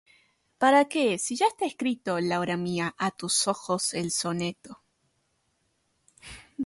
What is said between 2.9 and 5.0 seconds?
a tus ojos el soneto?